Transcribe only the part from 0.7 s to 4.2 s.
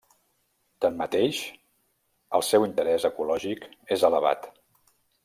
Tanmateix, el seu interès ecològic és